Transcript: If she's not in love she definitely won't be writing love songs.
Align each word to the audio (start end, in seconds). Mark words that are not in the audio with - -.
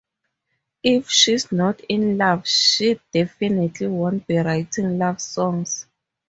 If 0.81 1.11
she's 1.11 1.51
not 1.51 1.79
in 1.81 2.17
love 2.17 2.47
she 2.47 2.99
definitely 3.13 3.85
won't 3.85 4.25
be 4.25 4.39
writing 4.39 4.97
love 4.97 5.21
songs. 5.21 5.85